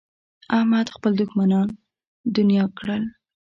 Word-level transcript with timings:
احمد 0.57 0.87
خپل 0.95 1.11
دوښمنان 1.19 1.67
دڼيا 2.35 2.65
کړل. 2.77 3.03